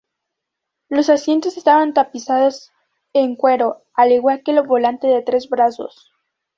Los 0.89 1.09
asientos 1.11 1.57
están 1.57 1.93
tapizados 1.93 2.71
en 3.13 3.35
cuero, 3.35 3.83
al 3.93 4.11
igual 4.11 4.41
que 4.43 4.49
el 4.51 4.65
volante 4.65 5.05
de 5.05 5.21
tres 5.21 5.47
brazos. 5.47 6.11